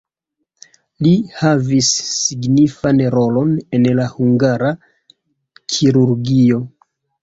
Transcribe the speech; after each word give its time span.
Li 1.07 1.11
havis 1.41 1.91
signifan 2.07 3.05
rolon 3.19 3.55
en 3.81 3.89
la 4.03 4.09
hungara 4.17 4.77
kirurgio. 5.57 6.65